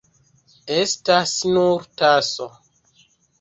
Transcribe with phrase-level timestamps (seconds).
[0.75, 2.49] Estas nur taso.